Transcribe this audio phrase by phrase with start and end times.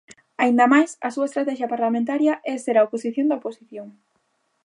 [0.43, 3.87] Aínda máis, a súa estratexia parlamentaria é ser a oposición da oposición.